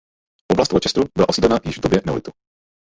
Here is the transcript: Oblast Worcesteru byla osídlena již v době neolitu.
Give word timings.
Oblast 0.51 0.71
Worcesteru 0.73 1.07
byla 1.15 1.29
osídlena 1.29 1.59
již 1.65 1.77
v 1.77 1.81
době 1.81 2.01
neolitu. 2.05 2.31